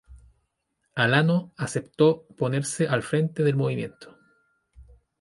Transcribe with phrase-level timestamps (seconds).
[0.95, 4.17] Alano aceptó ponerse al frente del movimiento.